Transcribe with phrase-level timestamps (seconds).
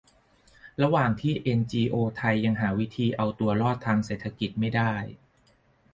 [0.81, 4.93] ระหว่างที่เอ็นจีโอไทยยังหาวิธีเอาตัวรอดทางเศรษฐกิจไม่ได้